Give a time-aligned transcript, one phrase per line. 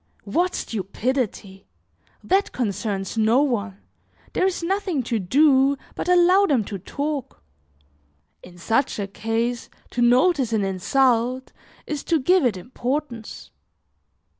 [0.23, 1.67] What stupidity!
[2.23, 3.77] that concerns no one,
[4.33, 7.43] there is nothing to do but allow them to talk;
[8.41, 11.51] in such a case, to notice an insult
[11.85, 13.51] is to give it importance.